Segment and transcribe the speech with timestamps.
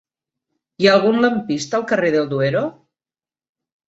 [0.83, 2.65] Hi ha algun lampista al carrer del Duero?